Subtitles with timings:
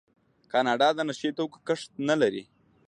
[0.51, 2.43] کاناډا د نشه یي توکو کښت نلري.